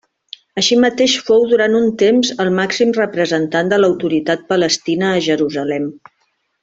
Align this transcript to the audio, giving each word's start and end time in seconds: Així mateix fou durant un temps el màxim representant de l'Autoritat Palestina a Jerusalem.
Així 0.59 0.77
mateix 0.85 1.17
fou 1.27 1.43
durant 1.51 1.75
un 1.79 1.85
temps 2.03 2.31
el 2.45 2.49
màxim 2.61 2.95
representant 2.97 3.69
de 3.75 3.79
l'Autoritat 3.83 4.49
Palestina 4.55 5.13
a 5.13 5.21
Jerusalem. 5.29 5.87